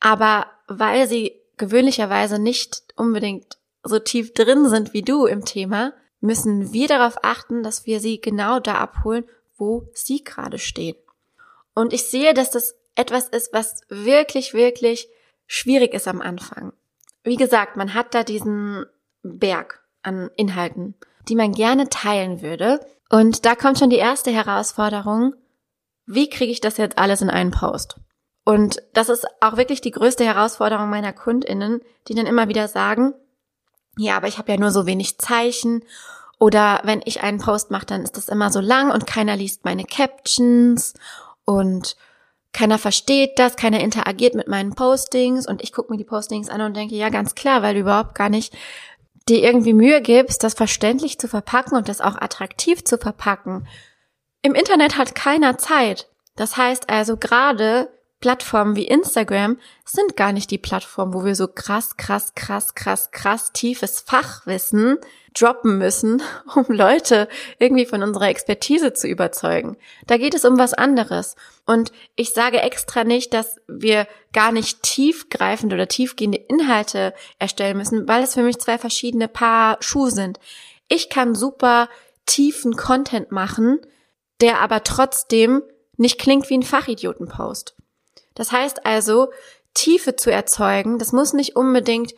Aber 0.00 0.46
weil 0.66 1.06
sie 1.06 1.40
gewöhnlicherweise 1.58 2.38
nicht 2.38 2.82
unbedingt 2.96 3.58
so 3.82 3.98
tief 3.98 4.32
drin 4.32 4.68
sind 4.68 4.94
wie 4.94 5.02
du 5.02 5.26
im 5.26 5.44
Thema, 5.44 5.92
müssen 6.20 6.72
wir 6.72 6.88
darauf 6.88 7.22
achten, 7.22 7.62
dass 7.62 7.86
wir 7.86 8.00
sie 8.00 8.20
genau 8.20 8.60
da 8.60 8.76
abholen, 8.76 9.24
wo 9.56 9.86
sie 9.92 10.24
gerade 10.24 10.58
stehen. 10.58 10.96
Und 11.74 11.92
ich 11.92 12.04
sehe, 12.06 12.34
dass 12.34 12.50
das 12.50 12.74
etwas 12.94 13.28
ist, 13.28 13.52
was 13.52 13.82
wirklich, 13.88 14.54
wirklich 14.54 15.08
schwierig 15.46 15.94
ist 15.94 16.08
am 16.08 16.20
Anfang. 16.20 16.72
Wie 17.22 17.36
gesagt, 17.36 17.76
man 17.76 17.94
hat 17.94 18.14
da 18.14 18.24
diesen 18.24 18.86
Berg 19.22 19.82
an 20.02 20.30
Inhalten, 20.36 20.94
die 21.28 21.36
man 21.36 21.52
gerne 21.52 21.88
teilen 21.88 22.42
würde. 22.42 22.80
Und 23.10 23.44
da 23.44 23.54
kommt 23.54 23.78
schon 23.78 23.90
die 23.90 23.96
erste 23.96 24.30
Herausforderung. 24.30 25.34
Wie 26.06 26.28
kriege 26.28 26.52
ich 26.52 26.60
das 26.60 26.76
jetzt 26.76 26.98
alles 26.98 27.20
in 27.22 27.30
einen 27.30 27.50
Post? 27.50 27.96
Und 28.44 28.82
das 28.94 29.08
ist 29.08 29.26
auch 29.40 29.56
wirklich 29.56 29.80
die 29.80 29.90
größte 29.90 30.24
Herausforderung 30.24 30.88
meiner 30.88 31.12
Kundinnen, 31.12 31.80
die 32.08 32.14
dann 32.14 32.26
immer 32.26 32.48
wieder 32.48 32.68
sagen, 32.68 33.14
ja, 33.98 34.16
aber 34.16 34.28
ich 34.28 34.38
habe 34.38 34.50
ja 34.50 34.58
nur 34.58 34.70
so 34.70 34.86
wenig 34.86 35.18
Zeichen 35.18 35.84
oder 36.38 36.80
wenn 36.84 37.02
ich 37.04 37.22
einen 37.22 37.38
Post 37.38 37.70
mache, 37.70 37.86
dann 37.86 38.02
ist 38.02 38.16
das 38.16 38.28
immer 38.28 38.50
so 38.50 38.60
lang 38.60 38.90
und 38.90 39.06
keiner 39.06 39.36
liest 39.36 39.64
meine 39.64 39.84
Captions 39.84 40.94
und 41.44 41.96
keiner 42.52 42.78
versteht 42.78 43.38
das, 43.38 43.56
keiner 43.56 43.80
interagiert 43.80 44.34
mit 44.34 44.48
meinen 44.48 44.74
Postings 44.74 45.46
und 45.46 45.62
ich 45.62 45.72
gucke 45.72 45.92
mir 45.92 45.98
die 45.98 46.04
Postings 46.04 46.48
an 46.48 46.62
und 46.62 46.76
denke, 46.76 46.96
ja, 46.96 47.10
ganz 47.10 47.34
klar, 47.34 47.62
weil 47.62 47.74
du 47.74 47.80
überhaupt 47.80 48.14
gar 48.14 48.28
nicht 48.28 48.56
dir 49.28 49.42
irgendwie 49.42 49.74
Mühe 49.74 50.00
gibst, 50.00 50.42
das 50.42 50.54
verständlich 50.54 51.18
zu 51.18 51.28
verpacken 51.28 51.76
und 51.76 51.88
das 51.88 52.00
auch 52.00 52.16
attraktiv 52.16 52.84
zu 52.84 52.98
verpacken. 52.98 53.66
Im 54.42 54.54
Internet 54.54 54.96
hat 54.96 55.14
keiner 55.14 55.58
Zeit. 55.58 56.08
Das 56.36 56.56
heißt 56.56 56.88
also 56.88 57.16
gerade 57.16 57.88
Plattformen 58.20 58.76
wie 58.76 58.86
Instagram 58.86 59.58
sind 59.86 60.14
gar 60.14 60.32
nicht 60.32 60.50
die 60.50 60.58
Plattformen, 60.58 61.14
wo 61.14 61.24
wir 61.24 61.34
so 61.34 61.48
krass, 61.48 61.96
krass, 61.96 62.34
krass, 62.34 62.74
krass, 62.74 63.10
krass 63.12 63.52
tiefes 63.52 64.00
Fachwissen 64.00 64.98
droppen 65.32 65.78
müssen, 65.78 66.22
um 66.54 66.66
Leute 66.68 67.28
irgendwie 67.58 67.86
von 67.86 68.02
unserer 68.02 68.28
Expertise 68.28 68.92
zu 68.92 69.08
überzeugen. 69.08 69.78
Da 70.06 70.18
geht 70.18 70.34
es 70.34 70.44
um 70.44 70.58
was 70.58 70.74
anderes. 70.74 71.34
Und 71.64 71.92
ich 72.14 72.34
sage 72.34 72.60
extra 72.60 73.04
nicht, 73.04 73.32
dass 73.32 73.58
wir 73.66 74.06
gar 74.34 74.52
nicht 74.52 74.82
tiefgreifende 74.82 75.74
oder 75.74 75.88
tiefgehende 75.88 76.38
Inhalte 76.38 77.14
erstellen 77.38 77.78
müssen, 77.78 78.06
weil 78.06 78.22
es 78.22 78.34
für 78.34 78.42
mich 78.42 78.58
zwei 78.58 78.76
verschiedene 78.76 79.28
Paar 79.28 79.78
Schuhe 79.80 80.10
sind. 80.10 80.38
Ich 80.88 81.08
kann 81.08 81.34
super 81.34 81.88
tiefen 82.26 82.76
Content 82.76 83.32
machen, 83.32 83.80
der 84.42 84.60
aber 84.60 84.84
trotzdem 84.84 85.62
nicht 85.96 86.18
klingt 86.18 86.50
wie 86.50 86.58
ein 86.58 86.62
Fachidiotenpost. 86.62 87.76
Das 88.34 88.52
heißt 88.52 88.86
also, 88.86 89.30
Tiefe 89.74 90.16
zu 90.16 90.30
erzeugen, 90.30 90.98
das 90.98 91.12
muss 91.12 91.32
nicht 91.32 91.56
unbedingt 91.56 92.14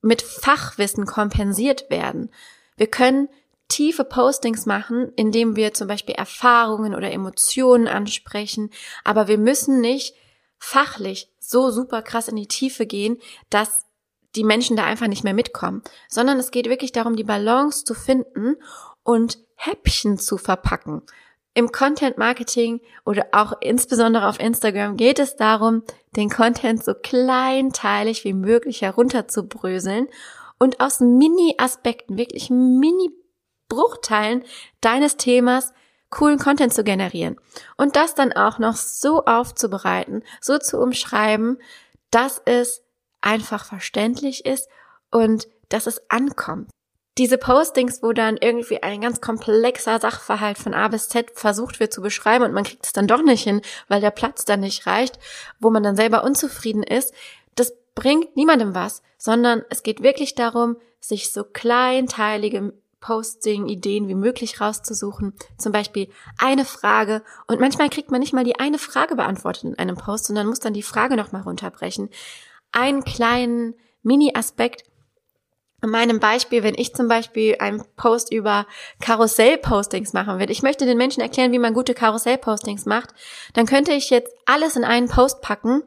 mit 0.00 0.22
Fachwissen 0.22 1.06
kompensiert 1.06 1.90
werden. 1.90 2.30
Wir 2.76 2.86
können 2.86 3.28
tiefe 3.68 4.04
Postings 4.04 4.66
machen, 4.66 5.12
indem 5.16 5.56
wir 5.56 5.74
zum 5.74 5.88
Beispiel 5.88 6.14
Erfahrungen 6.14 6.94
oder 6.94 7.10
Emotionen 7.10 7.88
ansprechen, 7.88 8.70
aber 9.04 9.28
wir 9.28 9.38
müssen 9.38 9.80
nicht 9.80 10.14
fachlich 10.58 11.30
so 11.38 11.70
super 11.70 12.02
krass 12.02 12.28
in 12.28 12.36
die 12.36 12.48
Tiefe 12.48 12.86
gehen, 12.86 13.18
dass 13.50 13.86
die 14.34 14.44
Menschen 14.44 14.76
da 14.76 14.84
einfach 14.84 15.08
nicht 15.08 15.24
mehr 15.24 15.34
mitkommen, 15.34 15.82
sondern 16.08 16.38
es 16.38 16.50
geht 16.50 16.68
wirklich 16.68 16.92
darum, 16.92 17.16
die 17.16 17.24
Balance 17.24 17.84
zu 17.84 17.94
finden 17.94 18.56
und 19.02 19.38
Häppchen 19.56 20.18
zu 20.18 20.36
verpacken. 20.36 21.02
Im 21.56 21.72
Content 21.72 22.18
Marketing 22.18 22.82
oder 23.06 23.28
auch 23.32 23.54
insbesondere 23.62 24.28
auf 24.28 24.38
Instagram 24.38 24.98
geht 24.98 25.18
es 25.18 25.36
darum, 25.36 25.84
den 26.14 26.28
Content 26.28 26.84
so 26.84 26.92
kleinteilig 26.92 28.24
wie 28.24 28.34
möglich 28.34 28.82
herunterzubröseln 28.82 30.08
und 30.58 30.80
aus 30.80 31.00
Mini-Aspekten, 31.00 32.18
wirklich 32.18 32.50
Mini-Bruchteilen 32.50 34.44
deines 34.82 35.16
Themas 35.16 35.72
coolen 36.10 36.38
Content 36.38 36.74
zu 36.74 36.84
generieren. 36.84 37.40
Und 37.78 37.96
das 37.96 38.14
dann 38.14 38.34
auch 38.34 38.58
noch 38.58 38.76
so 38.76 39.24
aufzubereiten, 39.24 40.24
so 40.42 40.58
zu 40.58 40.78
umschreiben, 40.78 41.56
dass 42.10 42.38
es 42.44 42.82
einfach 43.22 43.64
verständlich 43.64 44.44
ist 44.44 44.68
und 45.10 45.48
dass 45.70 45.86
es 45.86 46.02
ankommt 46.10 46.68
diese 47.18 47.38
Postings, 47.38 48.02
wo 48.02 48.12
dann 48.12 48.36
irgendwie 48.36 48.82
ein 48.82 49.00
ganz 49.00 49.20
komplexer 49.20 49.98
Sachverhalt 50.00 50.58
von 50.58 50.74
A 50.74 50.88
bis 50.88 51.08
Z 51.08 51.30
versucht 51.34 51.80
wird 51.80 51.92
zu 51.92 52.02
beschreiben 52.02 52.44
und 52.44 52.52
man 52.52 52.64
kriegt 52.64 52.84
es 52.84 52.92
dann 52.92 53.06
doch 53.06 53.22
nicht 53.22 53.42
hin, 53.42 53.62
weil 53.88 54.00
der 54.00 54.10
Platz 54.10 54.44
dann 54.44 54.60
nicht 54.60 54.86
reicht, 54.86 55.18
wo 55.58 55.70
man 55.70 55.82
dann 55.82 55.96
selber 55.96 56.24
unzufrieden 56.24 56.82
ist, 56.82 57.14
das 57.54 57.72
bringt 57.94 58.36
niemandem 58.36 58.74
was, 58.74 59.02
sondern 59.16 59.62
es 59.70 59.82
geht 59.82 60.02
wirklich 60.02 60.34
darum, 60.34 60.76
sich 61.00 61.32
so 61.32 61.44
kleinteilige 61.44 62.74
Posting-Ideen 63.00 64.08
wie 64.08 64.14
möglich 64.14 64.60
rauszusuchen. 64.60 65.34
Zum 65.58 65.72
Beispiel 65.72 66.08
eine 66.38 66.64
Frage 66.64 67.22
und 67.46 67.60
manchmal 67.60 67.88
kriegt 67.88 68.10
man 68.10 68.20
nicht 68.20 68.32
mal 68.32 68.44
die 68.44 68.58
eine 68.58 68.78
Frage 68.78 69.16
beantwortet 69.16 69.64
in 69.64 69.78
einem 69.78 69.96
Post, 69.96 70.26
sondern 70.26 70.48
muss 70.48 70.60
dann 70.60 70.74
die 70.74 70.82
Frage 70.82 71.16
nochmal 71.16 71.42
runterbrechen. 71.42 72.10
Einen 72.72 73.04
kleinen 73.04 73.74
Mini-Aspekt, 74.02 74.84
in 75.82 75.90
meinem 75.90 76.20
Beispiel, 76.20 76.62
wenn 76.62 76.74
ich 76.74 76.94
zum 76.94 77.08
Beispiel 77.08 77.56
einen 77.60 77.84
Post 77.96 78.32
über 78.32 78.66
Karussell-Postings 79.00 80.12
machen 80.12 80.38
will, 80.38 80.50
ich 80.50 80.62
möchte 80.62 80.86
den 80.86 80.98
Menschen 80.98 81.20
erklären, 81.20 81.52
wie 81.52 81.58
man 81.58 81.74
gute 81.74 81.94
Karussell-Postings 81.94 82.86
macht, 82.86 83.10
dann 83.54 83.66
könnte 83.66 83.92
ich 83.92 84.10
jetzt 84.10 84.32
alles 84.46 84.76
in 84.76 84.84
einen 84.84 85.08
Post 85.08 85.42
packen 85.42 85.82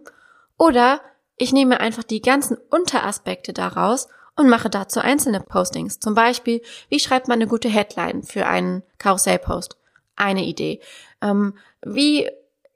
oder 0.58 1.02
ich 1.38 1.54
nehme 1.54 1.80
einfach 1.80 2.04
die 2.04 2.22
ganzen 2.22 2.58
Unteraspekte 2.70 3.54
daraus 3.54 4.08
und 4.36 4.50
mache 4.50 4.70
dazu 4.70 5.00
einzelne 5.00 5.40
Postings. 5.40 6.00
Zum 6.00 6.14
Beispiel, 6.14 6.62
wie 6.90 7.00
schreibt 7.00 7.28
man 7.28 7.40
eine 7.40 7.48
gute 7.48 7.70
Headline 7.70 8.24
für 8.24 8.46
einen 8.46 8.84
Karussell-Post? 9.00 9.78
Eine 10.16 10.46
Idee. 10.46 10.82
Ähm, 11.22 11.58
wie 11.82 12.30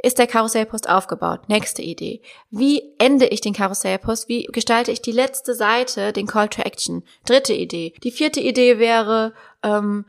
ist 0.04 0.20
der 0.20 0.28
Karussellpost 0.28 0.88
aufgebaut? 0.90 1.48
Nächste 1.48 1.82
Idee. 1.82 2.22
Wie 2.52 2.94
ende 3.00 3.26
ich 3.26 3.42
den 3.42 3.54
Karussellpost? 3.54 4.28
Wie 4.28 4.44
gestalte 4.44 4.92
ich 4.92 5.02
die 5.02 5.14
letzte 5.14 5.56
Seite, 5.56 6.14
den 6.14 6.28
Call 6.28 6.50
to 6.50 6.62
Action? 6.62 7.04
Dritte 7.26 7.54
Idee. 7.54 7.94
Die 8.04 8.12
vierte 8.12 8.42
Idee 8.42 8.78
wäre, 8.78 9.34
ähm, 9.64 10.06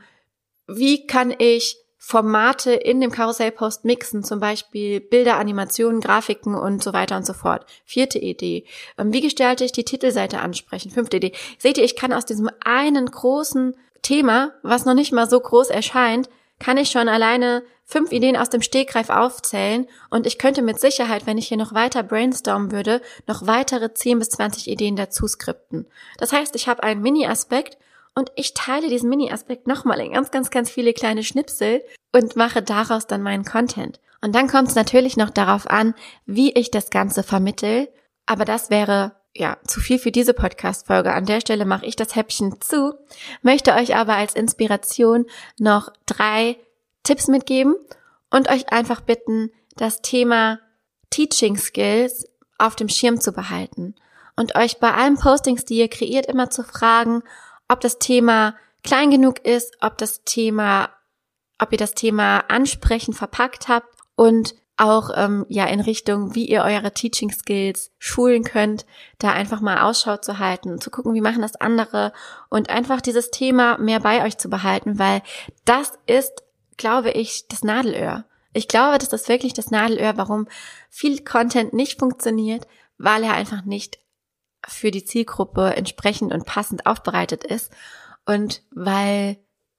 wie 0.67 1.07
kann 1.07 1.33
ich 1.37 1.77
Formate 1.97 2.73
in 2.73 3.01
dem 3.01 3.09
Karussellpost 3.09 3.83
mixen, 3.83 4.23
zum 4.23 4.39
Beispiel 4.39 4.99
Bilder, 4.99 5.37
Animationen, 5.37 6.01
Grafiken 6.01 6.53
und 6.53 6.83
so 6.83 6.93
weiter 6.93 7.17
und 7.17 7.25
so 7.25 7.33
fort. 7.33 7.65
Vierte 7.83 8.19
Idee. 8.19 8.65
Ähm, 8.99 9.11
wie 9.11 9.21
gestalte 9.21 9.63
ich 9.63 9.71
die 9.71 9.85
Titelseite 9.85 10.39
ansprechen? 10.39 10.91
Fünfte 10.91 11.17
Idee. 11.17 11.31
Seht 11.57 11.79
ihr, 11.79 11.83
ich 11.83 11.95
kann 11.95 12.13
aus 12.13 12.25
diesem 12.25 12.51
einen 12.63 13.07
großen 13.07 13.75
Thema, 14.03 14.53
was 14.61 14.85
noch 14.85 14.93
nicht 14.93 15.13
mal 15.13 15.27
so 15.27 15.39
groß 15.39 15.71
erscheint, 15.71 16.29
kann 16.59 16.77
ich 16.77 16.91
schon 16.91 17.09
alleine 17.09 17.63
fünf 17.85 18.11
Ideen 18.11 18.35
aus 18.35 18.49
dem 18.49 18.61
Stegreif 18.61 19.09
aufzählen 19.09 19.87
und 20.09 20.25
ich 20.25 20.39
könnte 20.39 20.61
mit 20.61 20.79
Sicherheit, 20.79 21.27
wenn 21.27 21.37
ich 21.37 21.47
hier 21.47 21.57
noch 21.57 21.73
weiter 21.73 22.03
brainstormen 22.03 22.71
würde, 22.71 23.01
noch 23.27 23.45
weitere 23.45 23.93
10 23.93 24.19
bis 24.19 24.29
20 24.29 24.67
Ideen 24.67 24.95
dazu 24.95 25.27
skripten. 25.27 25.85
Das 26.17 26.33
heißt, 26.33 26.55
ich 26.55 26.67
habe 26.67 26.83
einen 26.83 27.01
Mini-Aspekt 27.01 27.77
und 28.15 28.31
ich 28.35 28.53
teile 28.53 28.89
diesen 28.89 29.09
Mini-Aspekt 29.09 29.67
nochmal 29.67 29.99
in 29.99 30.13
ganz, 30.13 30.31
ganz, 30.31 30.49
ganz 30.49 30.69
viele 30.69 30.93
kleine 30.93 31.23
Schnipsel 31.23 31.83
und 32.11 32.35
mache 32.35 32.61
daraus 32.61 33.07
dann 33.07 33.21
meinen 33.21 33.45
Content. 33.45 33.99
Und 34.21 34.33
dann 34.33 34.47
kommt 34.47 34.69
es 34.69 34.75
natürlich 34.75 35.17
noch 35.17 35.29
darauf 35.29 35.69
an, 35.69 35.93
wie 36.25 36.51
ich 36.53 36.71
das 36.71 36.89
Ganze 36.89 37.21
vermittel. 37.21 37.89
Aber 38.25 38.45
das 38.45 38.71
wäre 38.71 39.11
ja, 39.35 39.57
zu 39.67 39.81
viel 39.81 39.99
für 39.99 40.11
diese 40.11 40.33
Podcast-Folge. 40.33 41.13
An 41.13 41.25
der 41.25 41.41
Stelle 41.41 41.65
mache 41.65 41.85
ich 41.85 41.97
das 41.97 42.15
Häppchen 42.15 42.59
zu, 42.61 42.93
möchte 43.41 43.73
euch 43.73 43.95
aber 43.95 44.15
als 44.15 44.33
Inspiration 44.33 45.25
noch 45.59 45.91
drei 46.05 46.57
Tipps 47.05 47.27
mitgeben 47.27 47.75
und 48.29 48.49
euch 48.49 48.71
einfach 48.71 49.01
bitten, 49.01 49.51
das 49.77 50.01
Thema 50.01 50.59
Teaching 51.09 51.57
Skills 51.57 52.25
auf 52.57 52.75
dem 52.75 52.89
Schirm 52.89 53.21
zu 53.21 53.31
behalten 53.31 53.95
und 54.35 54.55
euch 54.55 54.79
bei 54.79 54.93
allen 54.93 55.17
Postings, 55.17 55.65
die 55.65 55.77
ihr 55.77 55.89
kreiert, 55.89 56.25
immer 56.25 56.49
zu 56.49 56.63
fragen, 56.63 57.23
ob 57.67 57.79
das 57.81 57.99
Thema 57.99 58.55
klein 58.83 59.09
genug 59.09 59.39
ist, 59.45 59.77
ob 59.81 59.97
das 59.97 60.23
Thema, 60.23 60.89
ob 61.59 61.71
ihr 61.71 61.77
das 61.77 61.93
Thema 61.93 62.39
ansprechen 62.49 63.13
verpackt 63.13 63.67
habt 63.67 63.87
und 64.15 64.55
auch 64.77 65.09
ähm, 65.15 65.45
ja 65.47 65.65
in 65.65 65.79
Richtung, 65.79 66.35
wie 66.35 66.45
ihr 66.45 66.63
eure 66.63 66.91
Teaching 66.91 67.31
Skills 67.31 67.91
schulen 67.97 68.43
könnt, 68.43 68.85
da 69.19 69.31
einfach 69.31 69.61
mal 69.61 69.79
Ausschau 69.79 70.17
zu 70.17 70.37
halten, 70.37 70.81
zu 70.81 70.91
gucken, 70.91 71.13
wie 71.13 71.21
machen 71.21 71.41
das 71.41 71.55
andere 71.55 72.11
und 72.49 72.69
einfach 72.69 72.99
dieses 72.99 73.31
Thema 73.31 73.77
mehr 73.77 74.01
bei 74.01 74.25
euch 74.25 74.37
zu 74.37 74.49
behalten, 74.49 74.99
weil 74.99 75.21
das 75.63 75.93
ist 76.07 76.43
glaube 76.77 77.11
ich, 77.11 77.47
das 77.47 77.63
Nadelöhr. 77.63 78.25
Ich 78.53 78.67
glaube, 78.67 78.97
das 78.97 79.11
ist 79.11 79.27
wirklich 79.27 79.53
das 79.53 79.71
Nadelöhr, 79.71 80.17
warum 80.17 80.47
viel 80.89 81.23
Content 81.23 81.73
nicht 81.73 81.99
funktioniert, 81.99 82.67
weil 82.97 83.23
er 83.23 83.33
einfach 83.33 83.65
nicht 83.65 83.99
für 84.67 84.91
die 84.91 85.03
Zielgruppe 85.03 85.75
entsprechend 85.75 86.33
und 86.33 86.45
passend 86.45 86.85
aufbereitet 86.85 87.43
ist 87.43 87.71
und 88.25 88.63
weil 88.71 89.37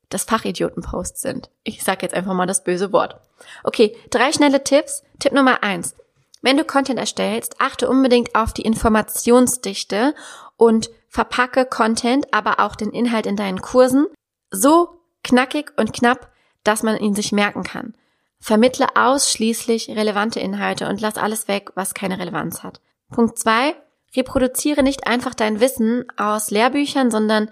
das 0.08 0.24
Fachidiotenposts 0.24 1.20
sind. 1.20 1.50
Ich 1.64 1.82
sage 1.82 2.02
jetzt 2.02 2.14
einfach 2.14 2.34
mal 2.34 2.46
das 2.46 2.62
böse 2.62 2.92
Wort. 2.92 3.20
Okay, 3.64 3.96
drei 4.10 4.32
schnelle 4.32 4.62
Tipps. 4.62 5.02
Tipp 5.18 5.32
Nummer 5.32 5.62
eins. 5.62 5.96
Wenn 6.42 6.56
du 6.56 6.64
Content 6.64 6.98
erstellst, 6.98 7.60
achte 7.60 7.88
unbedingt 7.88 8.34
auf 8.34 8.52
die 8.52 8.62
Informationsdichte 8.62 10.14
und 10.56 10.90
verpacke 11.08 11.64
Content, 11.64 12.32
aber 12.32 12.60
auch 12.60 12.76
den 12.76 12.92
Inhalt 12.92 13.26
in 13.26 13.36
deinen 13.36 13.60
Kursen 13.60 14.06
so 14.50 15.00
knackig 15.24 15.72
und 15.76 15.92
knapp, 15.92 16.30
dass 16.66 16.82
man 16.82 16.96
ihn 16.98 17.14
sich 17.14 17.32
merken 17.32 17.62
kann. 17.62 17.94
Vermittle 18.38 18.86
ausschließlich 18.94 19.90
relevante 19.90 20.40
Inhalte 20.40 20.88
und 20.88 21.00
lass 21.00 21.16
alles 21.16 21.48
weg, 21.48 21.70
was 21.74 21.94
keine 21.94 22.18
Relevanz 22.18 22.62
hat. 22.62 22.80
Punkt 23.10 23.38
zwei: 23.38 23.74
Reproduziere 24.14 24.82
nicht 24.82 25.06
einfach 25.06 25.34
dein 25.34 25.60
Wissen 25.60 26.04
aus 26.16 26.50
Lehrbüchern, 26.50 27.10
sondern 27.10 27.50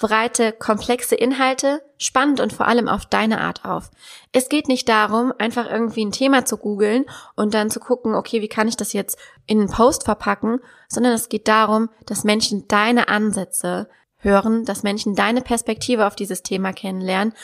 bereite 0.00 0.52
komplexe 0.52 1.14
Inhalte 1.14 1.82
spannend 1.98 2.40
und 2.40 2.52
vor 2.52 2.66
allem 2.66 2.88
auf 2.88 3.06
deine 3.06 3.40
Art 3.40 3.64
auf. 3.64 3.90
Es 4.32 4.48
geht 4.48 4.66
nicht 4.66 4.88
darum, 4.88 5.32
einfach 5.38 5.70
irgendwie 5.70 6.04
ein 6.04 6.12
Thema 6.12 6.44
zu 6.44 6.56
googeln 6.56 7.04
und 7.36 7.54
dann 7.54 7.70
zu 7.70 7.78
gucken, 7.78 8.14
okay, 8.14 8.42
wie 8.42 8.48
kann 8.48 8.68
ich 8.68 8.76
das 8.76 8.92
jetzt 8.92 9.18
in 9.46 9.60
einen 9.60 9.70
Post 9.70 10.04
verpacken, 10.04 10.58
sondern 10.88 11.12
es 11.12 11.28
geht 11.28 11.46
darum, 11.46 11.90
dass 12.06 12.24
Menschen 12.24 12.66
deine 12.66 13.08
Ansätze 13.08 13.88
hören, 14.18 14.64
dass 14.64 14.82
Menschen 14.82 15.14
deine 15.14 15.42
Perspektive 15.42 16.06
auf 16.06 16.16
dieses 16.16 16.42
Thema 16.42 16.72
kennenlernen 16.72 17.34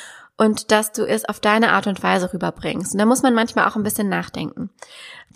und 0.41 0.71
dass 0.71 0.91
du 0.93 1.07
es 1.07 1.27
auf 1.27 1.39
deine 1.39 1.71
Art 1.73 1.87
und 1.87 2.03
Weise 2.03 2.33
rüberbringst. 2.33 2.95
Und 2.95 2.99
da 2.99 3.05
muss 3.05 3.23
man 3.23 3.35
manchmal 3.35 3.69
auch 3.69 3.77
ein 3.77 3.83
bisschen 3.83 4.09
nachdenken. 4.09 4.71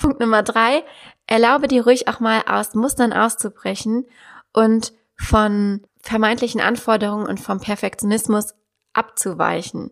Punkt 0.00 0.18
Nummer 0.18 0.42
drei, 0.42 0.82
erlaube 1.26 1.68
dir 1.68 1.84
ruhig 1.84 2.08
auch 2.08 2.20
mal 2.20 2.42
aus 2.49 2.75
Mustern 2.75 3.12
auszubrechen 3.12 4.06
und 4.54 4.94
von 5.18 5.82
vermeintlichen 6.00 6.62
Anforderungen 6.62 7.26
und 7.26 7.38
vom 7.38 7.61
Perfektionismus 7.61 8.54
abzuweichen. 8.94 9.90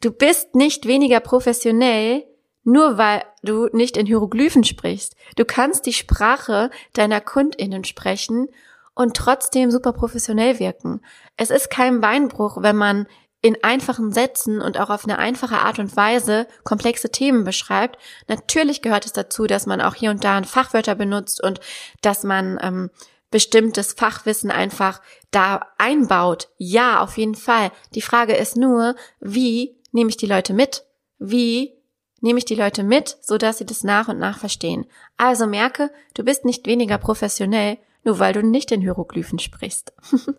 Du 0.00 0.10
bist 0.10 0.56
nicht 0.56 0.86
weniger 0.86 1.20
professionell, 1.20 2.24
nur 2.64 2.98
weil 2.98 3.22
du 3.44 3.68
nicht 3.72 3.96
in 3.96 4.06
Hieroglyphen 4.06 4.64
sprichst. 4.64 5.14
Du 5.36 5.44
kannst 5.44 5.86
die 5.86 5.92
Sprache 5.92 6.70
deiner 6.94 7.20
Kundinnen 7.20 7.84
sprechen 7.84 8.48
und 8.96 9.16
trotzdem 9.16 9.70
super 9.70 9.92
professionell 9.92 10.58
wirken. 10.58 11.00
Es 11.36 11.50
ist 11.50 11.70
kein 11.70 12.00
Beinbruch, 12.00 12.60
wenn 12.60 12.76
man 12.76 13.06
in 13.42 13.62
einfachen 13.62 14.12
Sätzen 14.12 14.60
und 14.60 14.78
auch 14.78 14.90
auf 14.90 15.04
eine 15.04 15.18
einfache 15.18 15.58
Art 15.58 15.78
und 15.78 15.96
Weise 15.96 16.46
komplexe 16.64 17.10
Themen 17.10 17.44
beschreibt. 17.44 17.98
Natürlich 18.28 18.82
gehört 18.82 19.06
es 19.06 19.12
dazu, 19.12 19.46
dass 19.46 19.66
man 19.66 19.80
auch 19.80 19.94
hier 19.94 20.10
und 20.10 20.24
da 20.24 20.36
ein 20.36 20.44
Fachwörter 20.44 20.94
benutzt 20.94 21.42
und 21.42 21.60
dass 22.00 22.24
man 22.24 22.58
ähm, 22.62 22.90
bestimmtes 23.30 23.92
Fachwissen 23.92 24.50
einfach 24.50 25.00
da 25.30 25.66
einbaut. 25.78 26.48
Ja, 26.56 27.00
auf 27.00 27.18
jeden 27.18 27.34
Fall. 27.34 27.70
Die 27.94 28.02
Frage 28.02 28.34
ist 28.34 28.56
nur, 28.56 28.94
wie 29.20 29.76
nehme 29.92 30.10
ich 30.10 30.16
die 30.16 30.26
Leute 30.26 30.54
mit? 30.54 30.84
Wie 31.18 31.74
nehme 32.20 32.38
ich 32.38 32.44
die 32.44 32.54
Leute 32.54 32.82
mit, 32.82 33.16
so 33.20 33.38
dass 33.38 33.58
sie 33.58 33.66
das 33.66 33.84
nach 33.84 34.08
und 34.08 34.18
nach 34.18 34.38
verstehen? 34.38 34.86
Also 35.16 35.46
merke, 35.46 35.90
du 36.14 36.24
bist 36.24 36.44
nicht 36.44 36.66
weniger 36.66 36.98
professionell, 36.98 37.78
nur 38.06 38.18
weil 38.18 38.32
du 38.32 38.42
nicht 38.42 38.72
in 38.72 38.80
Hieroglyphen 38.80 39.38
sprichst. 39.38 39.92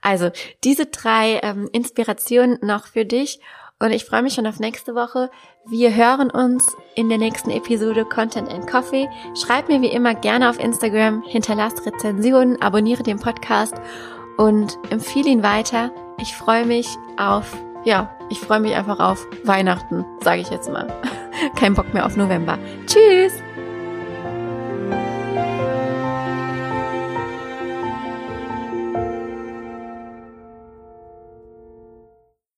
also 0.00 0.30
diese 0.62 0.86
drei 0.86 1.40
ähm, 1.42 1.68
Inspirationen 1.72 2.58
noch 2.62 2.86
für 2.86 3.04
dich 3.04 3.40
und 3.78 3.90
ich 3.90 4.04
freue 4.04 4.22
mich 4.22 4.34
schon 4.34 4.46
auf 4.46 4.58
nächste 4.58 4.94
Woche. 4.94 5.30
Wir 5.66 5.94
hören 5.94 6.30
uns 6.30 6.76
in 6.94 7.08
der 7.08 7.18
nächsten 7.18 7.50
Episode 7.50 8.06
Content 8.06 8.50
and 8.50 8.66
Coffee. 8.66 9.08
Schreib 9.34 9.68
mir 9.68 9.82
wie 9.82 9.88
immer 9.88 10.14
gerne 10.14 10.48
auf 10.48 10.58
Instagram, 10.58 11.22
hinterlass 11.26 11.84
Rezensionen, 11.84 12.60
abonniere 12.62 13.02
den 13.02 13.18
Podcast 13.18 13.74
und 14.38 14.78
empfehle 14.88 15.28
ihn 15.28 15.42
weiter. 15.42 15.92
Ich 16.18 16.34
freue 16.34 16.64
mich 16.64 16.88
auf, 17.18 17.54
ja, 17.84 18.16
ich 18.30 18.40
freue 18.40 18.60
mich 18.60 18.74
einfach 18.74 18.98
auf 18.98 19.26
Weihnachten, 19.44 20.06
sage 20.22 20.40
ich 20.40 20.48
jetzt 20.48 20.70
mal. 20.70 20.86
Kein 21.56 21.74
Bock 21.74 21.92
mehr 21.92 22.06
auf 22.06 22.16
November. 22.16 22.58
Tschüss! 22.86 23.45